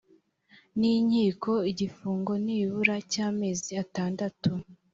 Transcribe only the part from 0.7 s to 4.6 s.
n inkiko igifungo nibura cy amezi atandatu